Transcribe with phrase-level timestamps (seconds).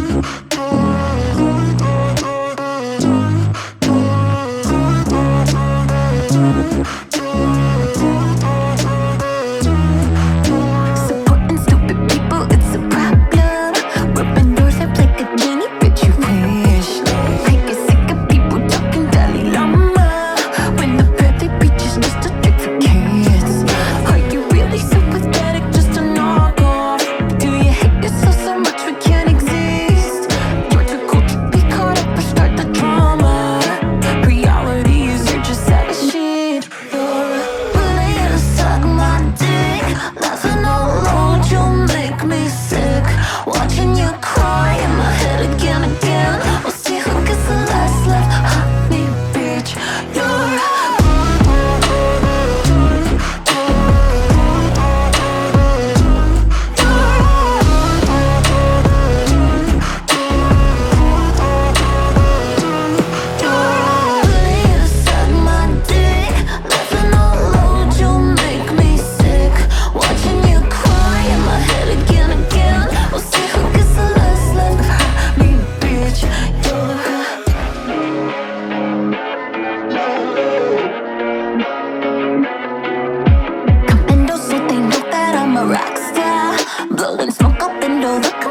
[0.00, 0.59] Yeah.
[87.70, 88.00] open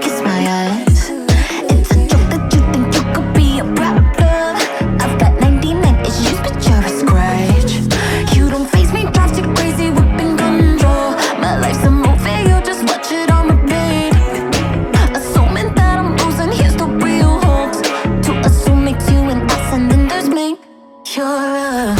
[0.00, 1.10] kiss my eyes.
[1.72, 4.54] It's a joke that you think you could be a problem.
[5.02, 7.72] I've got 99 issues, but you're a scratch.
[8.36, 9.02] You don't face me,
[9.56, 11.10] crazy, whipping control.
[11.42, 14.14] My life's a movie, you just watch it on repeat.
[15.18, 17.80] Assuming that I'm losing, here's the real hoax.
[18.26, 20.56] To assume it's you and us, and then there's me.
[21.14, 21.99] You're a